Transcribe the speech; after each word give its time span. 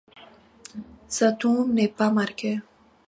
Sa 1.07 1.31
tombe 1.31 1.71
n'est 1.75 1.87
pas 1.87 2.09
marquée. 2.09 2.59